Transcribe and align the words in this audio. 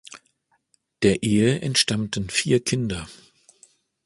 Der 1.03 1.21
Ehe 1.21 1.61
entstammten 1.61 2.31
vier 2.31 2.63
Kinder. 2.63 3.07